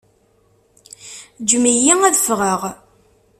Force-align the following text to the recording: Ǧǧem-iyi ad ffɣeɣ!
Ǧǧem-iyi 1.41 1.93
ad 2.07 2.15
ffɣeɣ! 2.19 2.61